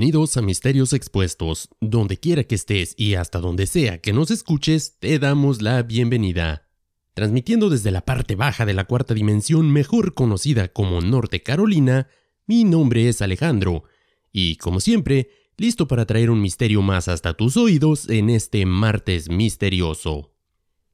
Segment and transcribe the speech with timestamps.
[0.00, 1.68] Bienvenidos a Misterios Expuestos.
[1.78, 6.70] Donde quiera que estés y hasta donde sea que nos escuches, te damos la bienvenida.
[7.12, 12.08] Transmitiendo desde la parte baja de la cuarta dimensión, mejor conocida como Norte Carolina,
[12.46, 13.84] mi nombre es Alejandro,
[14.32, 15.28] y como siempre,
[15.58, 20.32] listo para traer un misterio más hasta tus oídos en este martes misterioso.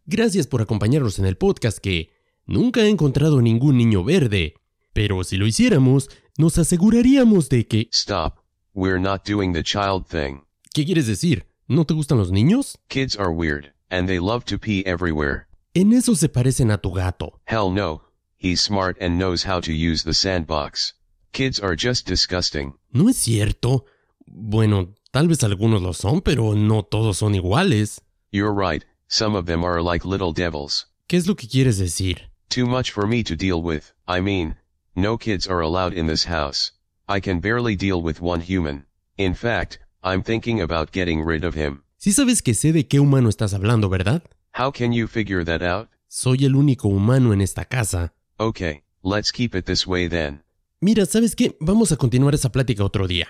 [0.05, 2.11] Gracias por acompañarnos en el podcast que
[2.45, 4.55] nunca he encontrado ningún niño verde,
[4.93, 7.89] pero si lo hiciéramos, nos aseguraríamos de que...
[7.93, 8.46] Stop.
[8.77, 10.43] We're not doing the child thing.
[10.75, 11.47] ¿Qué quieres decir?
[11.67, 12.77] ¿No te gustan los niños?
[12.91, 15.47] Kids are weird, and they love to pee everywhere.
[15.73, 17.41] En eso se parecen a tu gato.
[17.47, 18.03] Hell no.
[18.37, 20.93] He's smart and knows how to use the sandbox.
[21.33, 22.75] Kids are just disgusting.
[22.93, 23.87] ¿No es cierto?
[24.27, 28.03] Bueno, tal vez algunos lo son, pero no todos son iguales.
[28.31, 30.85] You're right, some of them are like little devils.
[31.09, 32.29] ¿Qué es lo que quieres decir?
[32.51, 34.57] Too much for me to deal with, I mean,
[34.95, 36.73] no kids are allowed in this house.
[37.09, 38.87] I can barely deal with one human.
[39.17, 41.85] In fact, I'm thinking about getting rid of him.
[41.99, 44.23] Sí sabes que sé de qué humano estás hablando, ¿verdad?
[44.59, 45.89] How can you figure that out?
[46.09, 48.13] Soy el único humano en esta casa.
[48.39, 50.43] Okay, let's keep it this way then.
[50.81, 51.57] Mira, ¿sabes qué?
[51.61, 53.29] Vamos a continuar esa plática otro día.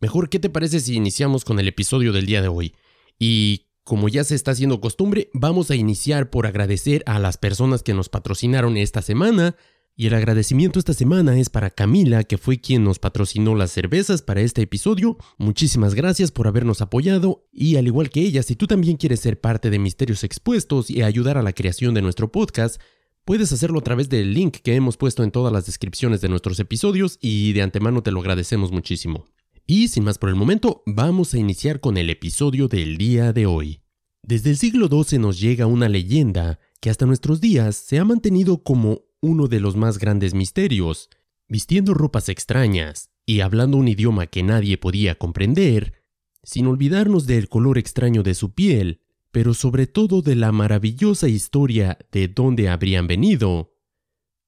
[0.00, 2.74] Mejor, ¿qué te parece si iniciamos con el episodio del día de hoy?
[3.20, 7.84] Y como ya se está haciendo costumbre, vamos a iniciar por agradecer a las personas
[7.84, 9.54] que nos patrocinaron esta semana.
[9.94, 14.22] Y el agradecimiento esta semana es para Camila, que fue quien nos patrocinó las cervezas
[14.22, 15.18] para este episodio.
[15.36, 17.46] Muchísimas gracias por habernos apoyado.
[17.52, 21.02] Y al igual que ella, si tú también quieres ser parte de Misterios Expuestos y
[21.02, 22.80] ayudar a la creación de nuestro podcast,
[23.26, 26.58] puedes hacerlo a través del link que hemos puesto en todas las descripciones de nuestros
[26.58, 29.26] episodios y de antemano te lo agradecemos muchísimo.
[29.66, 33.44] Y sin más por el momento, vamos a iniciar con el episodio del día de
[33.44, 33.82] hoy.
[34.22, 38.62] Desde el siglo XII nos llega una leyenda que hasta nuestros días se ha mantenido
[38.62, 41.08] como uno de los más grandes misterios,
[41.48, 46.02] vistiendo ropas extrañas y hablando un idioma que nadie podía comprender,
[46.42, 49.00] sin olvidarnos del color extraño de su piel,
[49.30, 53.74] pero sobre todo de la maravillosa historia de dónde habrían venido.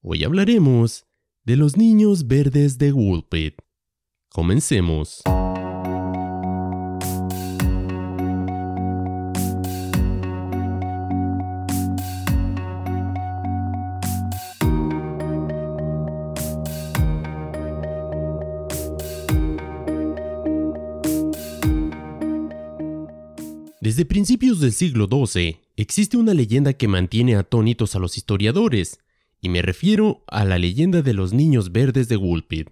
[0.01, 1.07] Hoy hablaremos
[1.43, 3.55] de los niños verdes de Woolpit.
[4.29, 5.23] Comencemos.
[23.95, 28.99] Desde principios del siglo XII existe una leyenda que mantiene atónitos a los historiadores,
[29.39, 32.71] y me refiero a la leyenda de los niños verdes de Woolpit.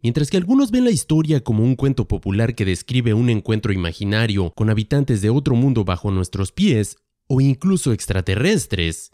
[0.00, 4.52] Mientras que algunos ven la historia como un cuento popular que describe un encuentro imaginario
[4.52, 9.10] con habitantes de otro mundo bajo nuestros pies, o incluso extraterrestres,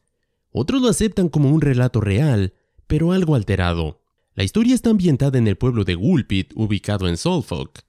[0.50, 2.52] otros lo aceptan como un relato real,
[2.86, 4.02] pero algo alterado.
[4.34, 7.83] La historia está ambientada en el pueblo de Woolpit, ubicado en Suffolk.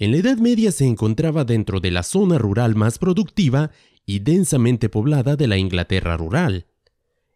[0.00, 3.72] En la Edad Media se encontraba dentro de la zona rural más productiva
[4.06, 6.66] y densamente poblada de la Inglaterra rural.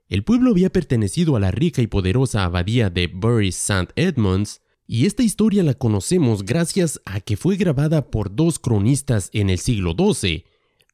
[0.08, 3.88] El pueblo había pertenecido a la rica y poderosa abadía de Bury St.
[3.96, 9.50] Edmunds, y esta historia la conocemos gracias a que fue grabada por dos cronistas en
[9.50, 10.44] el siglo XII,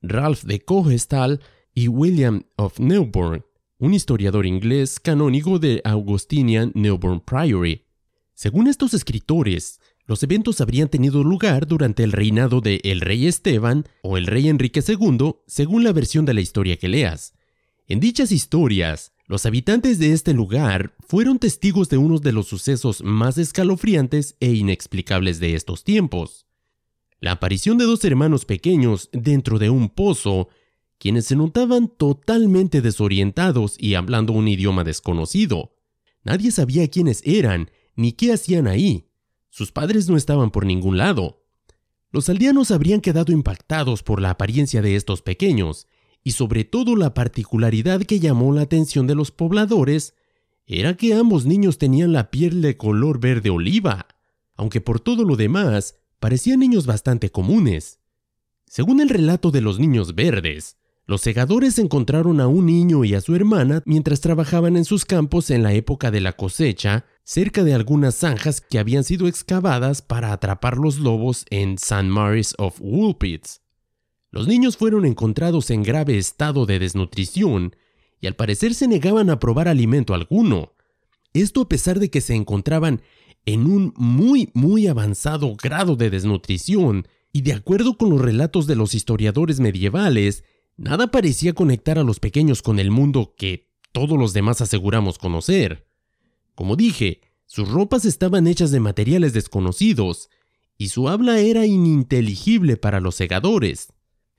[0.00, 1.40] Ralph de Cogestal
[1.74, 3.44] y William of Newburn,
[3.78, 7.84] un historiador inglés canónigo de Augustinian Newburn Priory.
[8.32, 13.84] Según estos escritores, los eventos habrían tenido lugar durante el reinado de el rey Esteban
[14.02, 17.34] o el rey Enrique II, según la versión de la historia que leas.
[17.86, 23.02] En dichas historias, los habitantes de este lugar fueron testigos de uno de los sucesos
[23.02, 26.46] más escalofriantes e inexplicables de estos tiempos.
[27.20, 30.48] La aparición de dos hermanos pequeños dentro de un pozo,
[30.98, 35.76] quienes se notaban totalmente desorientados y hablando un idioma desconocido.
[36.24, 39.07] Nadie sabía quiénes eran ni qué hacían ahí.
[39.50, 41.44] Sus padres no estaban por ningún lado.
[42.10, 45.86] Los aldeanos habrían quedado impactados por la apariencia de estos pequeños,
[46.24, 50.14] y sobre todo la particularidad que llamó la atención de los pobladores
[50.66, 54.06] era que ambos niños tenían la piel de color verde oliva,
[54.54, 58.00] aunque por todo lo demás parecían niños bastante comunes.
[58.66, 60.76] Según el relato de los niños verdes,
[61.08, 65.48] los segadores encontraron a un niño y a su hermana mientras trabajaban en sus campos
[65.48, 70.34] en la época de la cosecha, cerca de algunas zanjas que habían sido excavadas para
[70.34, 72.02] atrapar los lobos en St.
[72.02, 73.62] Mary's of Woolpits.
[74.30, 77.74] Los niños fueron encontrados en grave estado de desnutrición
[78.20, 80.74] y al parecer se negaban a probar alimento alguno.
[81.32, 83.00] Esto a pesar de que se encontraban
[83.46, 88.76] en un muy muy avanzado grado de desnutrición y de acuerdo con los relatos de
[88.76, 90.44] los historiadores medievales,
[90.78, 95.86] nada parecía conectar a los pequeños con el mundo que todos los demás aseguramos conocer.
[96.54, 100.30] Como dije, sus ropas estaban hechas de materiales desconocidos,
[100.78, 103.92] y su habla era ininteligible para los segadores.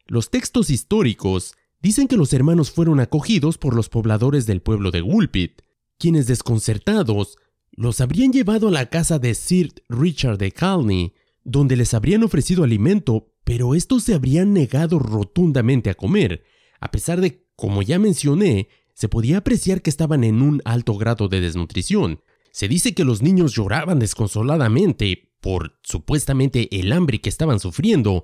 [0.08, 5.02] Los textos históricos dicen que los hermanos fueron acogidos por los pobladores del pueblo de
[5.02, 5.62] Woolpit,
[5.98, 7.38] quienes desconcertados
[7.72, 11.14] los habrían llevado a la casa de Sir Richard de Calney,
[11.44, 16.44] donde les habrían ofrecido alimento, pero estos se habrían negado rotundamente a comer,
[16.80, 21.30] a pesar de, como ya mencioné, se podía apreciar que estaban en un alto grado
[21.30, 22.22] de desnutrición.
[22.52, 28.24] Se dice que los niños lloraban desconsoladamente por supuestamente el hambre que estaban sufriendo.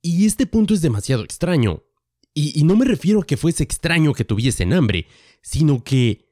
[0.00, 1.82] Y este punto es demasiado extraño.
[2.32, 5.06] Y, y no me refiero a que fuese extraño que tuviesen hambre,
[5.42, 6.30] sino que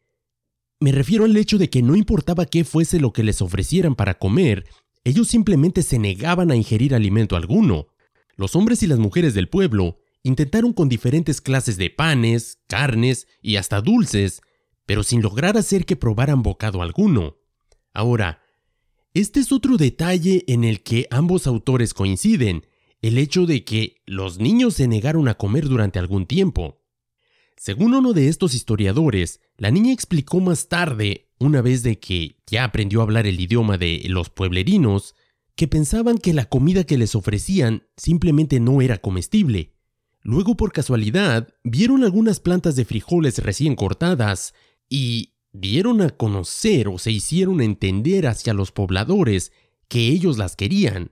[0.81, 4.19] me refiero al hecho de que no importaba qué fuese lo que les ofrecieran para
[4.19, 4.65] comer,
[5.05, 7.89] ellos simplemente se negaban a ingerir alimento alguno.
[8.39, 13.57] Los hombres y las mujeres del pueblo intentaron con diferentes clases de panes, carnes y
[13.57, 14.43] hasta dulces,
[14.87, 17.37] pero sin lograr hacer que probaran bocado alguno.
[17.93, 18.41] Ahora,
[19.13, 22.65] este es otro detalle en el que ambos autores coinciden,
[23.03, 26.81] el hecho de que los niños se negaron a comer durante algún tiempo.
[27.57, 32.63] Según uno de estos historiadores, la niña explicó más tarde, una vez de que ya
[32.63, 35.17] aprendió a hablar el idioma de los pueblerinos,
[35.59, 39.75] que pensaban que la comida que les ofrecían simplemente no era comestible.
[40.23, 44.55] Luego, por casualidad, vieron algunas plantas de frijoles recién cortadas
[44.89, 49.51] y dieron a conocer o se hicieron entender hacia los pobladores
[49.89, 51.11] que ellos las querían.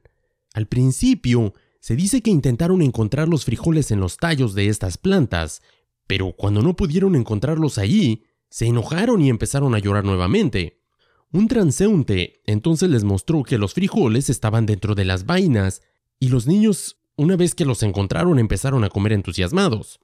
[0.55, 5.61] Al principio, se dice que intentaron encontrar los frijoles en los tallos de estas plantas,
[6.07, 10.85] pero cuando no pudieron encontrarlos allí, se enojaron y empezaron a llorar nuevamente.
[11.32, 15.82] Un transeúnte entonces les mostró que los frijoles estaban dentro de las vainas,
[16.19, 20.00] y los niños, una vez que los encontraron, empezaron a comer entusiasmados.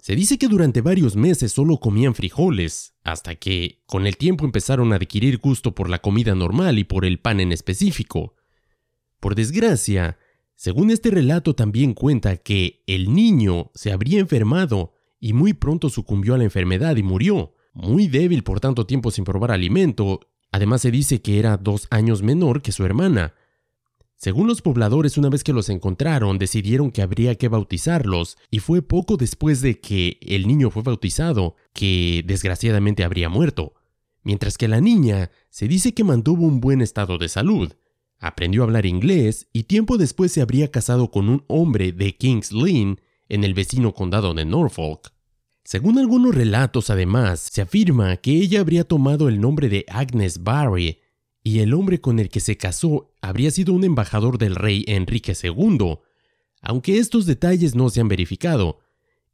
[0.00, 4.92] Se dice que durante varios meses solo comían frijoles, hasta que, con el tiempo empezaron
[4.92, 8.34] a adquirir gusto por la comida normal y por el pan en específico.
[9.20, 10.18] Por desgracia,
[10.56, 16.34] según este relato también cuenta que el niño se habría enfermado y muy pronto sucumbió
[16.34, 20.20] a la enfermedad y murió, muy débil por tanto tiempo sin probar alimento.
[20.54, 23.34] Además se dice que era dos años menor que su hermana.
[24.14, 28.80] Según los pobladores, una vez que los encontraron, decidieron que habría que bautizarlos, y fue
[28.80, 33.74] poco después de que el niño fue bautizado que desgraciadamente habría muerto.
[34.22, 37.72] Mientras que la niña se dice que mantuvo un buen estado de salud,
[38.20, 42.52] aprendió a hablar inglés y tiempo después se habría casado con un hombre de King's
[42.52, 45.13] Lynn en el vecino condado de Norfolk.
[45.64, 51.00] Según algunos relatos, además, se afirma que ella habría tomado el nombre de Agnes Barry
[51.42, 55.32] y el hombre con el que se casó habría sido un embajador del rey Enrique
[55.42, 55.98] II,
[56.60, 58.80] aunque estos detalles no se han verificado.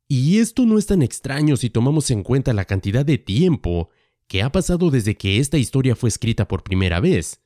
[0.07, 3.91] Y esto no es tan extraño si tomamos en cuenta la cantidad de tiempo
[4.29, 7.41] que ha pasado desde que esta historia fue escrita por primera vez.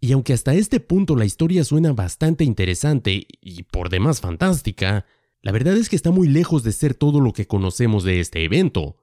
[0.00, 5.06] Y aunque hasta este punto la historia suena bastante interesante y por demás fantástica,
[5.42, 8.44] la verdad es que está muy lejos de ser todo lo que conocemos de este
[8.44, 8.96] evento.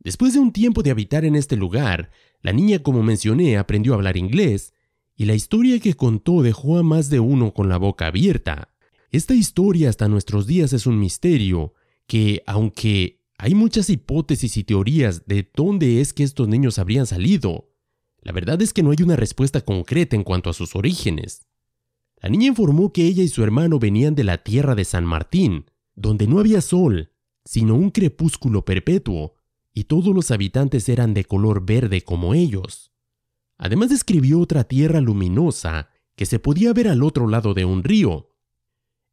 [0.00, 2.10] Después de un tiempo de habitar en este lugar,
[2.40, 4.74] la niña, como mencioné, aprendió a hablar inglés,
[5.16, 8.74] y la historia que contó dejó a más de uno con la boca abierta.
[9.10, 11.74] Esta historia hasta nuestros días es un misterio,
[12.08, 17.70] que, aunque hay muchas hipótesis y teorías de dónde es que estos niños habrían salido,
[18.20, 21.46] la verdad es que no hay una respuesta concreta en cuanto a sus orígenes.
[22.22, 25.66] La niña informó que ella y su hermano venían de la tierra de San Martín,
[25.96, 27.10] donde no había sol,
[27.44, 29.34] sino un crepúsculo perpetuo,
[29.74, 32.92] y todos los habitantes eran de color verde como ellos.
[33.58, 38.30] Además describió otra tierra luminosa que se podía ver al otro lado de un río.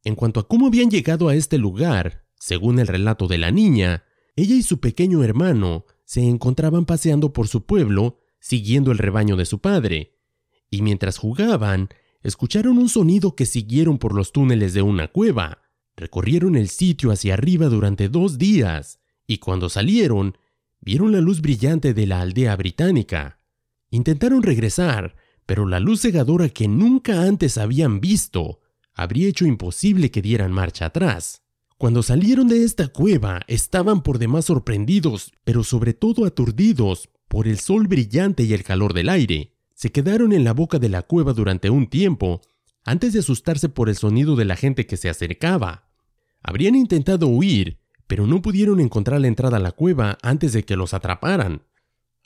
[0.04, 4.04] En cuanto a cómo habían llegado a este lugar, según el relato de la niña,
[4.36, 9.46] ella y su pequeño hermano se encontraban paseando por su pueblo, siguiendo el rebaño de
[9.46, 10.16] su padre,
[10.70, 11.88] y mientras jugaban,
[12.22, 15.62] escucharon un sonido que siguieron por los túneles de una cueva.
[15.96, 20.36] Recorrieron el sitio hacia arriba durante dos días, y cuando salieron,
[20.80, 23.40] vieron la luz brillante de la aldea británica.
[23.90, 28.60] Intentaron regresar, pero la luz cegadora que nunca antes habían visto
[28.94, 31.42] habría hecho imposible que dieran marcha atrás.
[31.78, 37.58] Cuando salieron de esta cueva estaban por demás sorprendidos, pero sobre todo aturdidos por el
[37.58, 39.49] sol brillante y el calor del aire
[39.80, 42.42] se quedaron en la boca de la cueva durante un tiempo,
[42.84, 45.88] antes de asustarse por el sonido de la gente que se acercaba.
[46.42, 50.76] Habrían intentado huir, pero no pudieron encontrar la entrada a la cueva antes de que
[50.76, 51.62] los atraparan.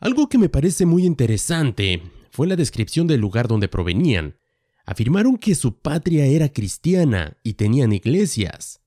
[0.01, 4.37] Algo que me parece muy interesante fue la descripción del lugar donde provenían.
[4.85, 8.81] Afirmaron que su patria era cristiana y tenían iglesias.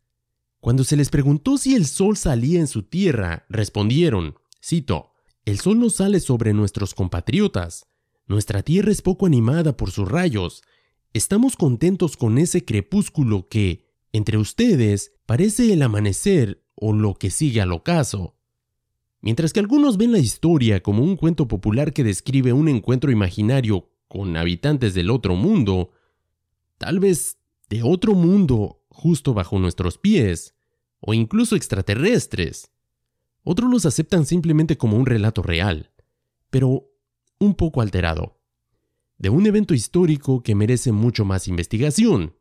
[0.59, 5.13] Cuando se les preguntó si el sol salía en su tierra, respondieron, cito,
[5.45, 7.86] El sol no sale sobre nuestros compatriotas,
[8.27, 10.63] nuestra tierra es poco animada por sus rayos,
[11.13, 17.61] estamos contentos con ese crepúsculo que, entre ustedes, parece el amanecer o lo que sigue
[17.61, 18.35] al ocaso.
[19.21, 23.89] Mientras que algunos ven la historia como un cuento popular que describe un encuentro imaginario
[24.07, 25.91] con habitantes del otro mundo,
[26.77, 27.37] tal vez
[27.69, 30.55] de otro mundo justo bajo nuestros pies,
[30.99, 32.71] o incluso extraterrestres.
[33.43, 35.91] Otros los aceptan simplemente como un relato real,
[36.49, 36.89] pero
[37.39, 38.39] un poco alterado,
[39.17, 42.35] de un evento histórico que merece mucho más investigación.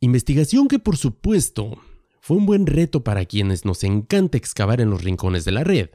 [0.00, 1.78] Investigación que por supuesto
[2.20, 5.90] fue un buen reto para quienes nos encanta excavar en los rincones de la red.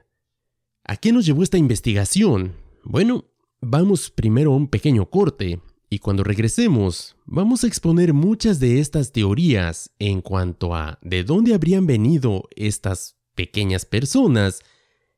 [0.83, 2.53] ¿A qué nos llevó esta investigación?
[2.83, 3.25] Bueno,
[3.61, 5.59] vamos primero a un pequeño corte
[5.89, 11.53] y cuando regresemos vamos a exponer muchas de estas teorías en cuanto a de dónde
[11.53, 14.61] habrían venido estas pequeñas personas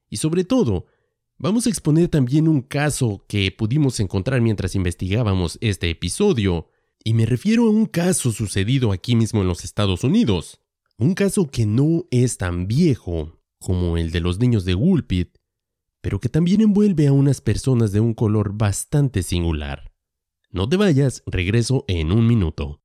[0.10, 0.86] y sobre todo
[1.42, 6.70] vamos a exponer también un caso que pudimos encontrar mientras investigábamos este episodio
[7.04, 10.62] y me refiero a un caso sucedido aquí mismo en los Estados Unidos.
[11.00, 15.38] Un caso que no es tan viejo como el de los niños de Woolpit,
[16.02, 19.92] pero que también envuelve a unas personas de un color bastante singular.
[20.52, 22.82] No te vayas, regreso en un minuto.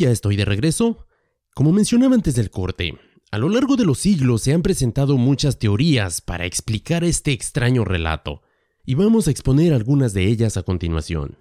[0.00, 1.06] Ya estoy de regreso.
[1.54, 2.94] Como mencionaba antes del corte,
[3.30, 7.84] a lo largo de los siglos se han presentado muchas teorías para explicar este extraño
[7.84, 8.42] relato,
[8.86, 11.38] y vamos a exponer algunas de ellas a continuación.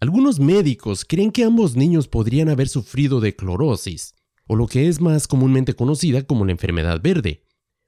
[0.00, 4.14] Algunos médicos creen que ambos niños podrían haber sufrido de clorosis,
[4.48, 7.44] o lo que es más comúnmente conocida como la enfermedad verde,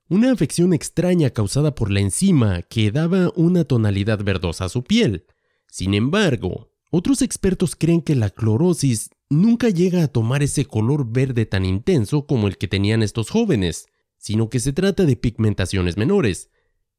[0.08, 5.26] una afección extraña causada por la enzima que daba una tonalidad verdosa a su piel.
[5.66, 11.46] Sin embargo, otros expertos creen que la clorosis nunca llega a tomar ese color verde
[11.46, 16.50] tan intenso como el que tenían estos jóvenes, sino que se trata de pigmentaciones menores.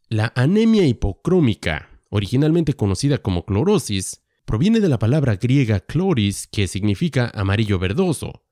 [0.08, 7.32] La anemia hipocrómica, originalmente conocida como clorosis, proviene de la palabra griega chloris, que significa
[7.36, 8.44] amarillo verdoso.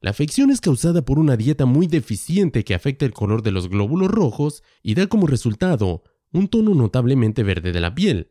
[0.00, 3.68] La afección es causada por una dieta muy deficiente que afecta el color de los
[3.68, 8.28] glóbulos rojos y da como resultado un tono notablemente verde de la piel.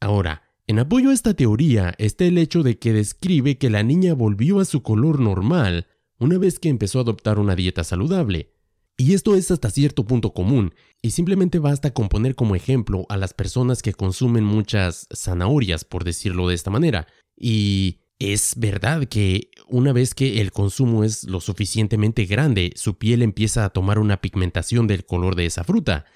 [0.00, 4.14] Ahora, en apoyo a esta teoría está el hecho de que describe que la niña
[4.14, 5.86] volvió a su color normal
[6.18, 8.52] una vez que empezó a adoptar una dieta saludable.
[8.96, 13.18] Y esto es hasta cierto punto común, y simplemente basta con poner como ejemplo a
[13.18, 17.06] las personas que consumen muchas zanahorias, por decirlo de esta manera.
[17.36, 23.20] Y es verdad que una vez que el consumo es lo suficientemente grande, su piel
[23.20, 26.06] empieza a tomar una pigmentación del color de esa fruta.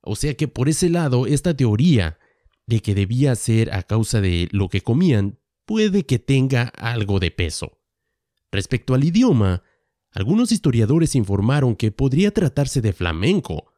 [0.00, 2.18] O sea que por ese lado, esta teoría
[2.70, 7.32] de que debía ser a causa de lo que comían puede que tenga algo de
[7.32, 7.78] peso.
[8.52, 9.62] Respecto al idioma,
[10.12, 13.72] algunos historiadores informaron que podría tratarse de flamenco,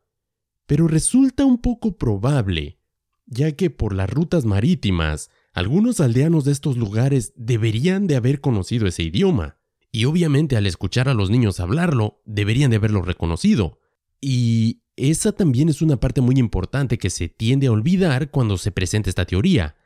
[0.67, 2.79] pero resulta un poco probable,
[3.27, 8.87] ya que por las rutas marítimas, algunos aldeanos de estos lugares deberían de haber conocido
[8.87, 9.57] ese idioma,
[9.91, 13.79] y obviamente al escuchar a los niños hablarlo, deberían de haberlo reconocido.
[14.21, 18.73] Y esa también es una parte muy importante que se tiende a olvidar cuando se
[18.73, 19.77] presenta esta teoría.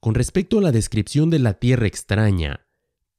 [0.00, 2.66] Con respecto a la descripción de la Tierra extraña,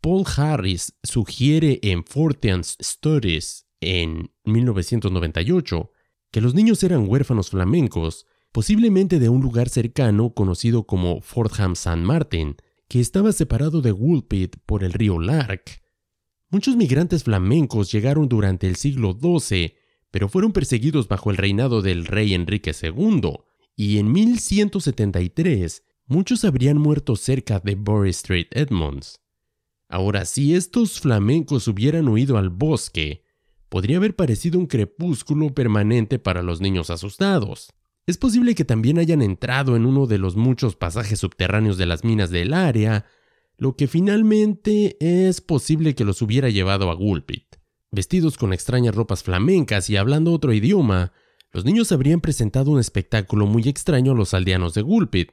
[0.01, 5.91] Paul Harris sugiere en Fortean's Studies en 1998
[6.31, 12.03] que los niños eran huérfanos flamencos, posiblemente de un lugar cercano conocido como Fortham San
[12.03, 12.55] Martin,
[12.87, 15.81] que estaba separado de Woolpit por el río Lark.
[16.49, 19.75] Muchos migrantes flamencos llegaron durante el siglo XII
[20.11, 23.31] pero fueron perseguidos bajo el reinado del rey Enrique II,
[23.75, 29.21] y en 1173 muchos habrían muerto cerca de Bury Street, Edmonds.
[29.87, 33.23] Ahora, si estos flamencos hubieran huido al bosque,
[33.69, 37.73] podría haber parecido un crepúsculo permanente para los niños asustados.
[38.05, 42.03] Es posible que también hayan entrado en uno de los muchos pasajes subterráneos de las
[42.03, 43.05] minas del área,
[43.57, 47.48] lo que finalmente es posible que los hubiera llevado a Gulpit.
[47.91, 51.11] Vestidos con extrañas ropas flamencas y hablando otro idioma,
[51.51, 55.31] los niños habrían presentado un espectáculo muy extraño a los aldeanos de Gulpit.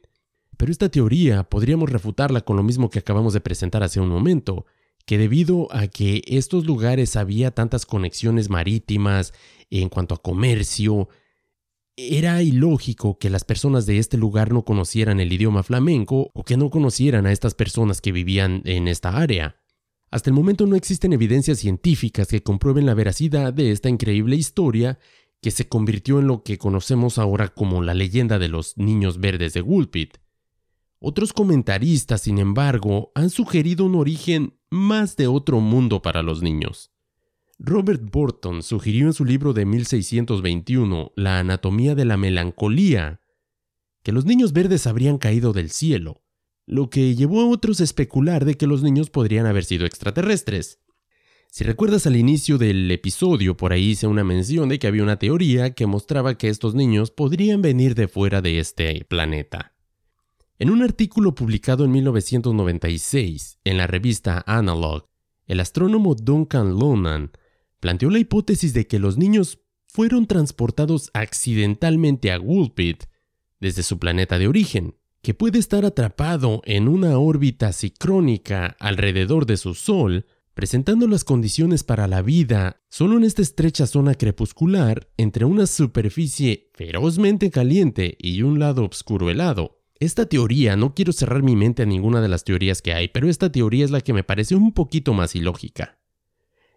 [0.56, 4.64] Pero esta teoría podríamos refutarla con lo mismo que acabamos de presentar hace un momento,
[5.04, 9.34] que debido a que estos lugares había tantas conexiones marítimas
[9.68, 11.10] en cuanto a comercio,
[11.96, 16.56] era ilógico que las personas de este lugar no conocieran el idioma flamenco o que
[16.56, 19.56] no conocieran a estas personas que vivían en esta área.
[20.10, 24.98] Hasta el momento no existen evidencias científicas que comprueben la veracidad de esta increíble historia
[25.40, 29.52] que se convirtió en lo que conocemos ahora como la leyenda de los niños verdes
[29.52, 30.18] de Woolpit.
[30.98, 36.90] Otros comentaristas, sin embargo, han sugerido un origen más de otro mundo para los niños.
[37.58, 43.20] Robert Burton sugirió en su libro de 1621, La anatomía de la melancolía,
[44.02, 46.22] que los niños verdes habrían caído del cielo,
[46.66, 50.80] lo que llevó a otros a especular de que los niños podrían haber sido extraterrestres.
[51.48, 55.18] Si recuerdas al inicio del episodio, por ahí hice una mención de que había una
[55.18, 59.74] teoría que mostraba que estos niños podrían venir de fuera de este planeta.
[60.58, 65.08] En un artículo publicado en 1996 en la revista Analog,
[65.46, 67.30] el astrónomo Duncan Lonan
[67.78, 73.04] planteó la hipótesis de que los niños fueron transportados accidentalmente a Woolpit
[73.60, 74.96] desde su planeta de origen,
[75.26, 81.82] que puede estar atrapado en una órbita cicrónica alrededor de su Sol, presentando las condiciones
[81.82, 88.42] para la vida solo en esta estrecha zona crepuscular entre una superficie ferozmente caliente y
[88.42, 89.82] un lado oscuro helado.
[89.98, 93.28] Esta teoría, no quiero cerrar mi mente a ninguna de las teorías que hay, pero
[93.28, 95.98] esta teoría es la que me parece un poquito más ilógica.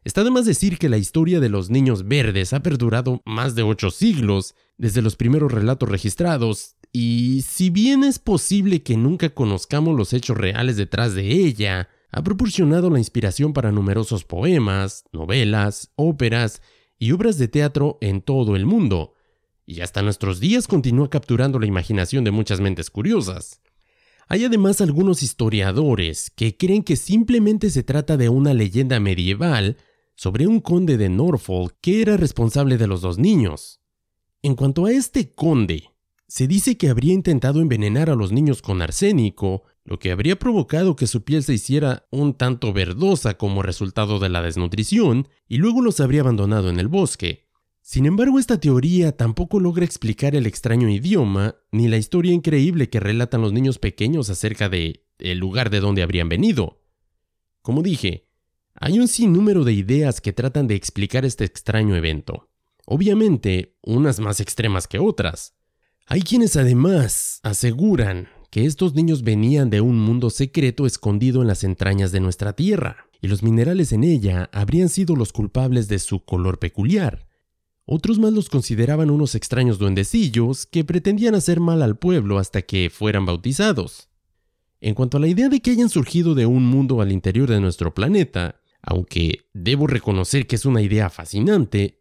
[0.03, 3.61] Está de más decir que la historia de los niños verdes ha perdurado más de
[3.61, 9.95] ocho siglos, desde los primeros relatos registrados, y si bien es posible que nunca conozcamos
[9.95, 16.61] los hechos reales detrás de ella, ha proporcionado la inspiración para numerosos poemas, novelas, óperas
[16.97, 19.13] y obras de teatro en todo el mundo,
[19.65, 23.61] y hasta nuestros días continúa capturando la imaginación de muchas mentes curiosas.
[24.27, 29.77] Hay además algunos historiadores que creen que simplemente se trata de una leyenda medieval
[30.15, 33.79] sobre un conde de Norfolk que era responsable de los dos niños.
[34.41, 35.88] En cuanto a este conde,
[36.29, 40.95] se dice que habría intentado envenenar a los niños con arsénico, lo que habría provocado
[40.95, 45.81] que su piel se hiciera un tanto verdosa como resultado de la desnutrición, y luego
[45.81, 47.49] los habría abandonado en el bosque.
[47.81, 52.99] Sin embargo, esta teoría tampoco logra explicar el extraño idioma ni la historia increíble que
[52.99, 56.83] relatan los niños pequeños acerca de el lugar de donde habrían venido.
[57.63, 58.29] Como dije,
[58.75, 62.51] hay un sinnúmero de ideas que tratan de explicar este extraño evento.
[62.85, 65.58] Obviamente, unas más extremas que otras.
[66.11, 71.63] Hay quienes además aseguran que estos niños venían de un mundo secreto escondido en las
[71.63, 76.25] entrañas de nuestra Tierra, y los minerales en ella habrían sido los culpables de su
[76.25, 77.27] color peculiar.
[77.85, 82.89] Otros más los consideraban unos extraños duendecillos que pretendían hacer mal al pueblo hasta que
[82.89, 84.09] fueran bautizados.
[84.81, 87.61] En cuanto a la idea de que hayan surgido de un mundo al interior de
[87.61, 91.99] nuestro planeta, aunque debo reconocer que es una idea fascinante,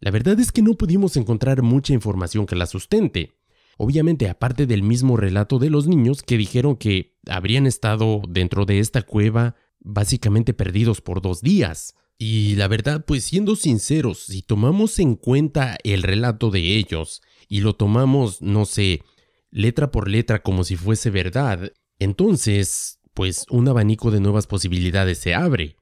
[0.00, 3.35] la verdad es que no pudimos encontrar mucha información que la sustente.
[3.76, 8.78] Obviamente aparte del mismo relato de los niños que dijeron que habrían estado dentro de
[8.78, 11.94] esta cueva básicamente perdidos por dos días.
[12.18, 17.60] Y la verdad, pues siendo sinceros, si tomamos en cuenta el relato de ellos y
[17.60, 19.02] lo tomamos, no sé,
[19.50, 25.34] letra por letra como si fuese verdad, entonces, pues un abanico de nuevas posibilidades se
[25.34, 25.76] abre.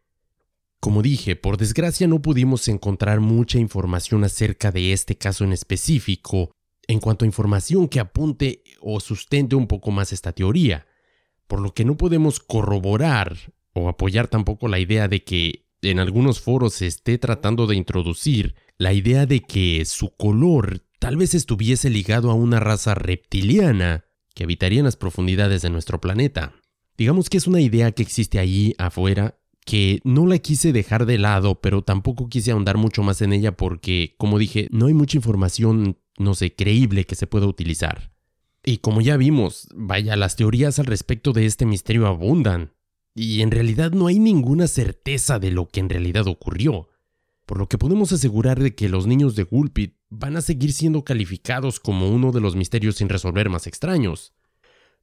[0.80, 6.52] Como dije, por desgracia no pudimos encontrar mucha información acerca de este caso en específico,
[6.88, 10.86] en cuanto a información que apunte o sustente un poco más esta teoría,
[11.46, 13.36] por lo que no podemos corroborar
[13.72, 18.54] o apoyar tampoco la idea de que en algunos foros se esté tratando de introducir
[18.78, 24.44] la idea de que su color tal vez estuviese ligado a una raza reptiliana que
[24.44, 26.54] habitaría en las profundidades de nuestro planeta.
[26.96, 31.18] Digamos que es una idea que existe allí afuera que no la quise dejar de
[31.18, 35.16] lado, pero tampoco quise ahondar mucho más en ella porque, como dije, no hay mucha
[35.16, 38.12] información, no sé, creíble que se pueda utilizar.
[38.64, 42.72] Y como ya vimos, vaya, las teorías al respecto de este misterio abundan,
[43.14, 46.88] y en realidad no hay ninguna certeza de lo que en realidad ocurrió,
[47.46, 51.04] por lo que podemos asegurar de que los niños de Gulpit van a seguir siendo
[51.04, 54.32] calificados como uno de los misterios sin resolver más extraños.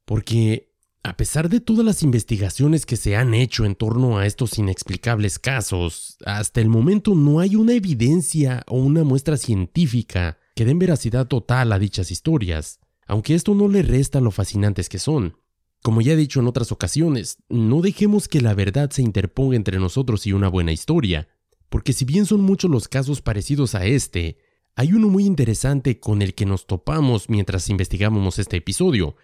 [0.05, 0.71] Porque
[1.03, 5.39] a pesar de todas las investigaciones que se han hecho en torno a estos inexplicables
[5.39, 11.27] casos, hasta el momento no hay una evidencia o una muestra científica que den veracidad
[11.27, 15.37] total a dichas historias, aunque esto no le resta lo fascinantes que son.
[15.83, 19.79] Como ya he dicho en otras ocasiones, no dejemos que la verdad se interponga entre
[19.79, 21.27] nosotros y una buena historia,
[21.69, 24.37] porque si bien son muchos los casos parecidos a este,
[24.75, 29.15] hay uno muy interesante con el que nos topamos mientras investigábamos este episodio,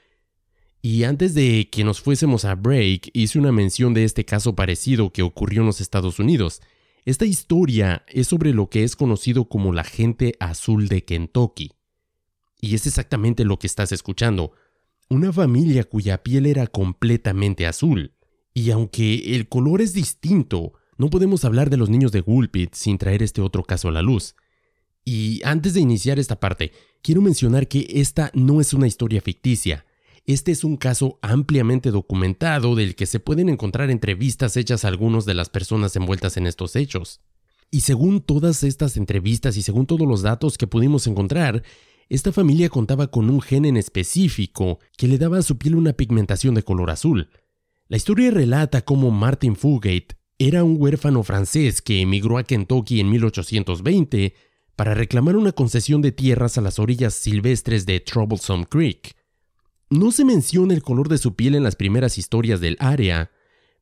[0.82, 5.12] y antes de que nos fuésemos a break, hice una mención de este caso parecido
[5.12, 6.62] que ocurrió en los Estados Unidos.
[7.08, 11.72] Esta historia es sobre lo que es conocido como la gente azul de Kentucky.
[12.60, 14.52] Y es exactamente lo que estás escuchando.
[15.10, 18.12] Una familia cuya piel era completamente azul.
[18.54, 22.98] Y aunque el color es distinto, no podemos hablar de los niños de Woolpit sin
[22.98, 24.36] traer este otro caso a la luz.
[25.06, 29.86] Y antes de iniciar esta parte, quiero mencionar que esta no es una historia ficticia.
[30.28, 35.26] Este es un caso ampliamente documentado del que se pueden encontrar entrevistas hechas a algunos
[35.26, 37.22] de las personas envueltas en estos hechos.
[37.72, 41.64] Y según todas estas entrevistas y según todos los datos que pudimos encontrar,
[42.10, 45.94] esta familia contaba con un gen en específico que le daba a su piel una
[45.94, 47.30] pigmentación de color azul.
[47.88, 53.10] La historia relata cómo Martin Fugate era un huérfano francés que emigró a Kentucky en
[53.12, 54.34] 1820
[54.76, 59.17] para reclamar una concesión de tierras a las orillas silvestres de Troublesome Creek.
[59.90, 63.32] No se menciona el color de su piel en las primeras historias del área,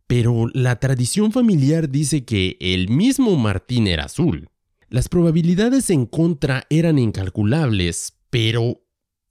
[0.05, 4.49] pero la tradición familiar dice que el mismo Martín era azul.
[4.87, 8.83] Las probabilidades en contra eran incalculables, pero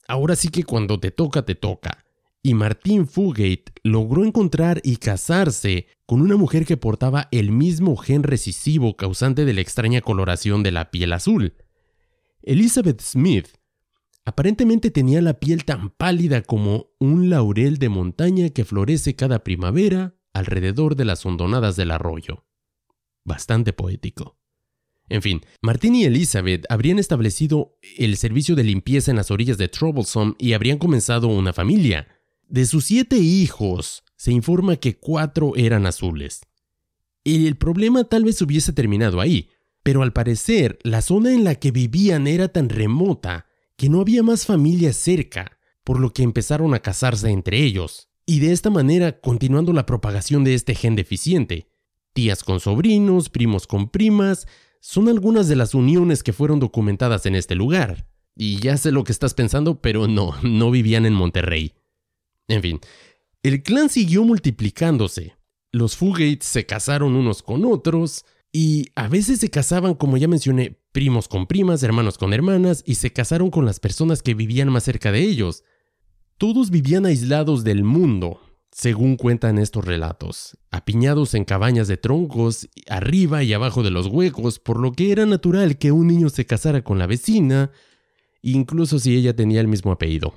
[0.08, 2.04] ahora sí que cuando te toca, te toca.
[2.42, 8.24] Y Martín Fugate logró encontrar y casarse con una mujer que portaba el mismo gen
[8.24, 11.54] recesivo causante de la extraña coloración de la piel azul.
[12.42, 13.48] Elizabeth Smith
[14.24, 20.14] Aparentemente tenía la piel tan pálida como un laurel de montaña que florece cada primavera
[20.32, 22.46] alrededor de las hondonadas del arroyo.
[23.24, 24.38] Bastante poético.
[25.10, 29.68] En fin, Martín y Elizabeth habrían establecido el servicio de limpieza en las orillas de
[29.68, 32.08] Troublesome y habrían comenzado una familia.
[32.48, 36.40] De sus siete hijos, se informa que cuatro eran azules.
[37.24, 39.50] El problema tal vez hubiese terminado ahí,
[39.82, 44.22] pero al parecer la zona en la que vivían era tan remota que no había
[44.22, 49.20] más familias cerca, por lo que empezaron a casarse entre ellos, y de esta manera
[49.20, 51.68] continuando la propagación de este gen deficiente.
[52.12, 54.46] Tías con sobrinos, primos con primas,
[54.80, 58.06] son algunas de las uniones que fueron documentadas en este lugar.
[58.37, 61.74] Y ya sé lo que estás pensando, pero no, no vivían en Monterrey.
[62.48, 62.80] En fin,
[63.42, 65.37] el clan siguió multiplicándose.
[65.72, 70.78] Los Fugates se casaron unos con otros, y a veces se casaban, como ya mencioné,
[70.94, 74.85] primos con primas, hermanos con hermanas, y se casaron con las personas que vivían más
[74.85, 75.64] cerca de ellos.
[76.38, 83.42] Todos vivían aislados del mundo, según cuentan estos relatos, apiñados en cabañas de troncos, arriba
[83.42, 86.85] y abajo de los huecos, por lo que era natural que un niño se casara
[86.85, 87.72] con la vecina,
[88.40, 90.33] incluso si ella tenía el mismo apellido.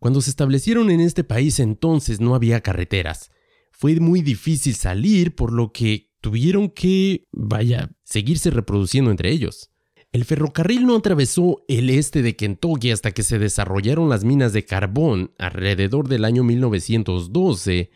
[0.00, 3.30] Cuando se establecieron en este país entonces no había carreteras.
[3.70, 9.70] Fue muy difícil salir, por lo que tuvieron que, vaya, seguirse reproduciendo entre ellos.
[10.12, 14.64] El ferrocarril no atravesó el este de Kentucky hasta que se desarrollaron las minas de
[14.64, 17.90] carbón alrededor del año 1912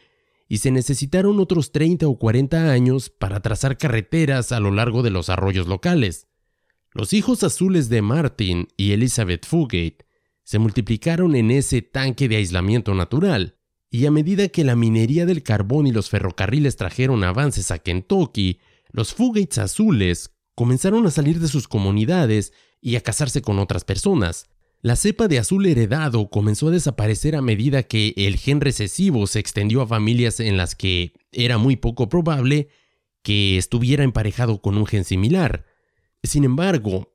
[0.48, 5.10] y se necesitaron otros 30 o 40 años para trazar carreteras a lo largo de
[5.10, 6.28] los arroyos locales.
[6.92, 10.06] Los hijos azules de Martin y Elizabeth Fugate
[10.44, 13.56] se multiplicaron en ese tanque de aislamiento natural,
[13.94, 18.59] y a medida que la minería del carbón y los ferrocarriles trajeron avances a Kentucky,
[18.90, 24.46] los Fugates azules comenzaron a salir de sus comunidades y a casarse con otras personas.
[24.83, 29.38] La cepa de azul heredado comenzó a desaparecer a medida que el gen recesivo se
[29.38, 32.70] extendió a familias en las que era muy poco probable
[33.22, 35.66] que estuviera emparejado con un gen similar.
[36.24, 37.14] Sin embargo,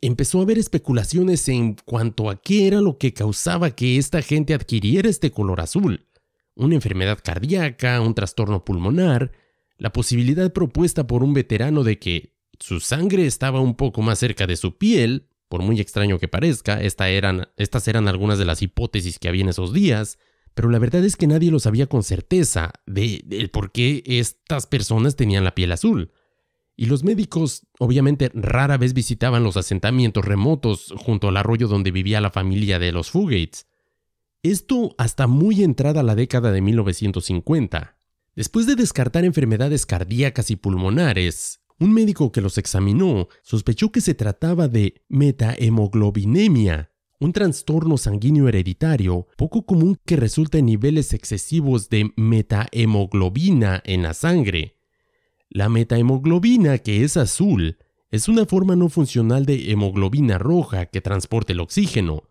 [0.00, 4.54] empezó a haber especulaciones en cuanto a qué era lo que causaba que esta gente
[4.54, 6.06] adquiriera este color azul
[6.60, 9.32] una enfermedad cardíaca, un trastorno pulmonar,
[9.78, 14.46] la posibilidad propuesta por un veterano de que su sangre estaba un poco más cerca
[14.46, 19.18] de su piel, por muy extraño que parezca, eran, estas eran algunas de las hipótesis
[19.18, 20.18] que había en esos días,
[20.54, 24.66] pero la verdad es que nadie lo sabía con certeza de, de por qué estas
[24.66, 26.12] personas tenían la piel azul.
[26.76, 32.20] Y los médicos obviamente rara vez visitaban los asentamientos remotos junto al arroyo donde vivía
[32.20, 33.66] la familia de los Fugates.
[34.42, 37.98] Esto hasta muy entrada la década de 1950.
[38.34, 44.14] Después de descartar enfermedades cardíacas y pulmonares, un médico que los examinó sospechó que se
[44.14, 52.10] trataba de metahemoglobinemia, un trastorno sanguíneo hereditario poco común que resulta en niveles excesivos de
[52.16, 54.78] metahemoglobina en la sangre.
[55.50, 57.76] La metahemoglobina, que es azul,
[58.10, 62.29] es una forma no funcional de hemoglobina roja que transporta el oxígeno,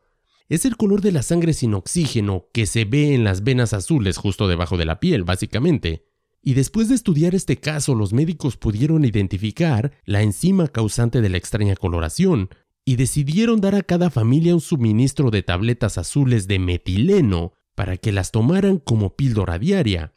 [0.50, 4.18] es el color de la sangre sin oxígeno que se ve en las venas azules
[4.18, 6.06] justo debajo de la piel, básicamente.
[6.42, 11.38] Y después de estudiar este caso, los médicos pudieron identificar la enzima causante de la
[11.38, 12.50] extraña coloración
[12.84, 18.12] y decidieron dar a cada familia un suministro de tabletas azules de metileno para que
[18.12, 20.16] las tomaran como píldora diaria.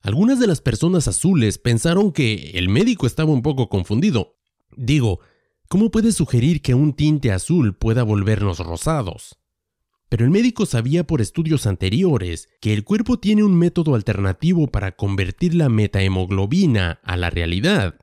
[0.00, 4.36] Algunas de las personas azules pensaron que el médico estaba un poco confundido.
[4.76, 5.20] Digo,
[5.72, 9.38] ¿Cómo puede sugerir que un tinte azul pueda volvernos rosados?
[10.12, 14.92] Pero el médico sabía por estudios anteriores que el cuerpo tiene un método alternativo para
[14.92, 17.98] convertir la metahemoglobina a la realidad.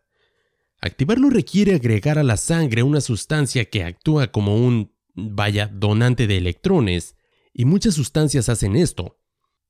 [0.82, 6.38] Activarlo requiere agregar a la sangre una sustancia que actúa como un, vaya, donante de
[6.38, 7.16] electrones,
[7.54, 9.20] y muchas sustancias hacen esto.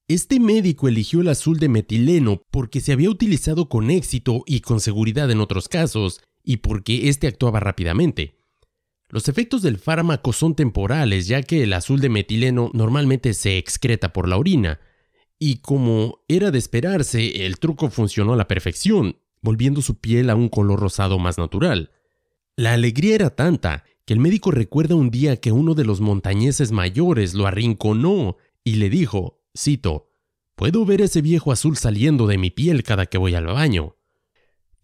[0.07, 4.79] Este médico eligió el azul de metileno porque se había utilizado con éxito y con
[4.79, 8.38] seguridad en otros casos, y porque éste actuaba rápidamente.
[9.09, 14.13] Los efectos del fármaco son temporales, ya que el azul de metileno normalmente se excreta
[14.13, 14.79] por la orina,
[15.39, 20.35] y como era de esperarse, el truco funcionó a la perfección, volviendo su piel a
[20.35, 21.91] un color rosado más natural.
[22.55, 26.71] La alegría era tanta que el médico recuerda un día que uno de los montañeses
[26.71, 30.09] mayores lo arrinconó y le dijo, cito,
[30.59, 33.95] Puedo ver ese viejo azul saliendo de mi piel cada que voy al baño.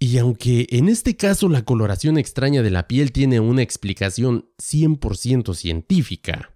[0.05, 5.55] Y aunque en este caso la coloración extraña de la piel tiene una explicación 100%
[5.55, 6.51] científica,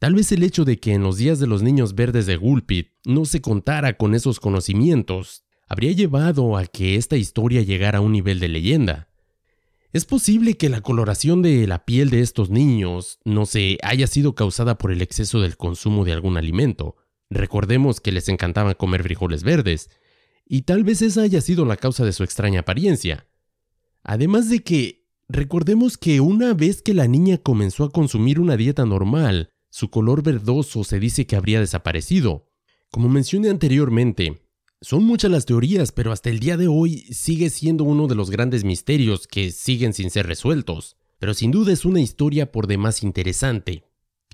[0.00, 2.88] tal vez el hecho de que en los días de los niños verdes de Gulpit
[3.04, 8.10] no se contara con esos conocimientos habría llevado a que esta historia llegara a un
[8.10, 9.08] nivel de leyenda.
[9.92, 14.34] Es posible que la coloración de la piel de estos niños no se haya sido
[14.34, 16.96] causada por el exceso del consumo de algún alimento.
[17.30, 19.90] Recordemos que les encantaba comer frijoles verdes,
[20.52, 23.28] y tal vez esa haya sido la causa de su extraña apariencia.
[24.02, 28.84] Además de que, recordemos que una vez que la niña comenzó a consumir una dieta
[28.84, 32.48] normal, su color verdoso se dice que habría desaparecido.
[32.90, 34.42] Como mencioné anteriormente,
[34.80, 38.28] son muchas las teorías, pero hasta el día de hoy sigue siendo uno de los
[38.28, 40.96] grandes misterios que siguen sin ser resueltos.
[41.20, 43.84] Pero sin duda es una historia por demás interesante.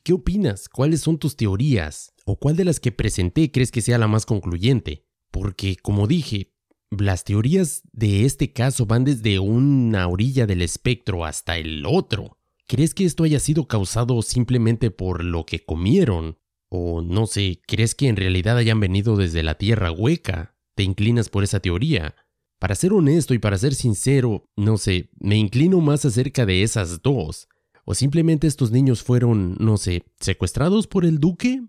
[0.03, 0.71] ¿Qué opinas?
[0.71, 2.15] ¿Cuáles son tus teorías?
[2.25, 5.06] ¿O cuál de las que presenté crees que sea la más concluyente?
[5.39, 6.55] Porque, como dije,
[6.89, 12.39] las teorías de este caso van desde una orilla del espectro hasta el otro.
[12.67, 16.39] ¿Crees que esto haya sido causado simplemente por lo que comieron?
[16.71, 20.57] O no sé, ¿crees que en realidad hayan venido desde la tierra hueca?
[20.75, 22.15] ¿Te inclinas por esa teoría?
[22.59, 27.03] Para ser honesto y para ser sincero, no sé, me inclino más acerca de esas
[27.03, 27.47] dos.
[27.85, 31.61] ¿O simplemente estos niños fueron, no sé, secuestrados por el duque?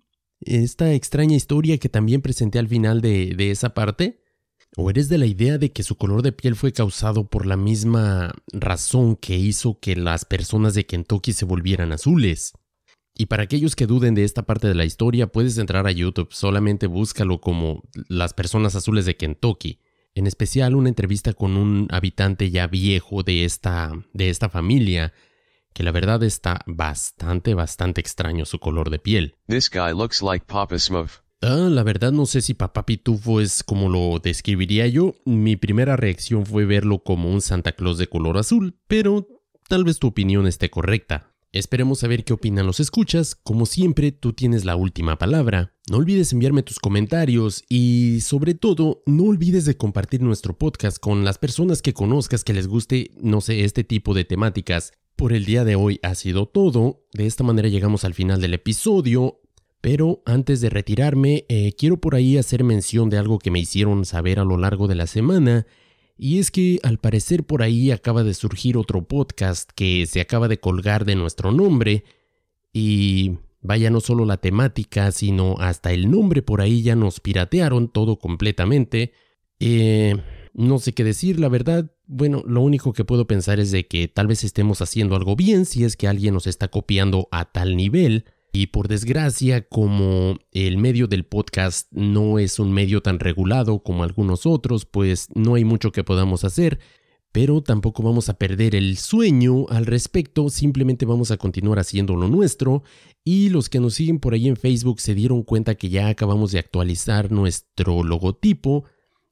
[0.42, 4.24] Esta extraña historia que también presenté al final de, de esa parte?
[4.76, 7.58] ¿O eres de la idea de que su color de piel fue causado por la
[7.58, 12.54] misma razón que hizo que las personas de Kentucky se volvieran azules?
[13.20, 16.32] Y para aquellos que duden de esta parte de la historia, puedes entrar a YouTube,
[16.32, 19.80] solamente búscalo como las personas azules de Kentucky.
[20.14, 25.14] En especial una entrevista con un habitante ya viejo de esta, de esta familia,
[25.78, 29.36] que la verdad está bastante, bastante extraño su color de piel.
[29.48, 31.20] This guy looks like Papa Smurf.
[31.44, 35.14] Ah, la verdad no sé si Papá Pitufo es como lo describiría yo.
[35.24, 39.28] Mi primera reacción fue verlo como un Santa Claus de color azul, pero
[39.70, 41.36] tal vez tu opinión esté correcta.
[41.52, 43.36] Esperemos saber qué opinan los escuchas.
[43.36, 45.76] Como siempre, tú tienes la última palabra.
[45.92, 51.24] No olvides enviarme tus comentarios y, sobre todo, no olvides de compartir nuestro podcast con
[51.24, 54.92] las personas que conozcas que les guste, no sé, este tipo de temáticas.
[55.18, 57.02] Por el día de hoy ha sido todo.
[57.12, 59.42] De esta manera llegamos al final del episodio.
[59.82, 64.06] Pero antes de retirarme, eh, quiero por ahí hacer mención de algo que me hicieron
[64.06, 65.66] saber a lo largo de la semana.
[66.20, 70.48] Y es que al parecer por ahí acaba de surgir otro podcast que se acaba
[70.48, 72.04] de colgar de nuestro nombre.
[72.72, 77.88] Y vaya no solo la temática, sino hasta el nombre por ahí ya nos piratearon
[77.92, 79.14] todo completamente.
[79.60, 80.16] Eh,
[80.58, 81.92] no sé qué decir, la verdad.
[82.08, 85.66] Bueno, lo único que puedo pensar es de que tal vez estemos haciendo algo bien
[85.66, 88.26] si es que alguien nos está copiando a tal nivel.
[88.52, 94.04] Y por desgracia, como el medio del podcast no es un medio tan regulado como
[94.04, 96.80] algunos otros, pues no hay mucho que podamos hacer.
[97.32, 102.30] Pero tampoco vamos a perder el sueño al respecto, simplemente vamos a continuar haciendo lo
[102.30, 102.82] nuestro.
[103.24, 106.52] Y los que nos siguen por ahí en Facebook se dieron cuenta que ya acabamos
[106.52, 108.86] de actualizar nuestro logotipo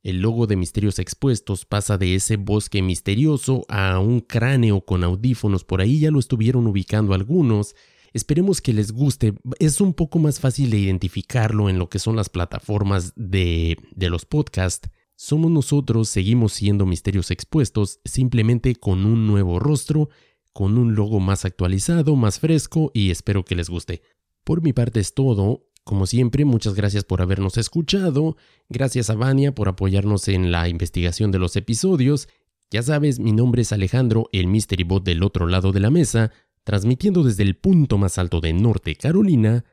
[0.05, 5.63] el logo de Misterios Expuestos pasa de ese bosque misterioso a un cráneo con audífonos,
[5.63, 7.75] por ahí ya lo estuvieron ubicando algunos.
[8.13, 12.15] Esperemos que les guste, es un poco más fácil de identificarlo en lo que son
[12.15, 14.91] las plataformas de, de los podcasts.
[15.15, 20.09] Somos nosotros, seguimos siendo Misterios Expuestos, simplemente con un nuevo rostro,
[20.53, 24.03] con un logo más actualizado, más fresco y espero que les guste.
[24.43, 28.37] Por mi parte es todo, como siempre, muchas gracias por habernos escuchado,
[28.69, 32.27] gracias a Vania por apoyarnos en la investigación de los episodios.
[32.71, 36.31] Ya sabes, mi nombre es Alejandro, el Mystery Bot del otro lado de la mesa,
[36.63, 39.63] transmitiendo desde el punto más alto de Norte Carolina.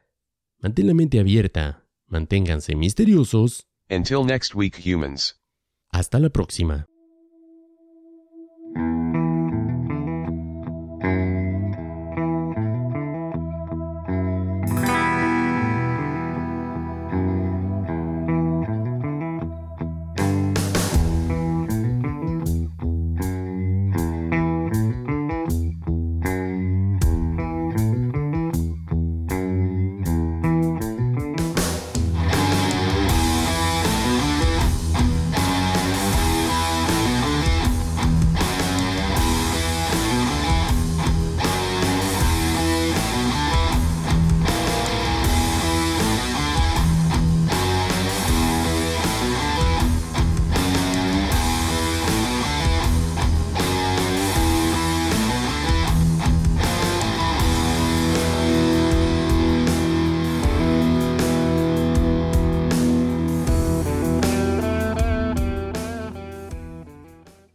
[0.58, 3.66] Mantén la mente abierta, manténganse misteriosos.
[3.90, 5.40] Until next week, humans.
[5.88, 6.91] Hasta la próxima.